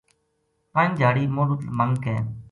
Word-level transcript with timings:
پنج 0.73 0.89
دھیاڑی 0.97 1.23
مہلت 1.35 1.61
منگ 1.77 1.95
کے 2.03 2.15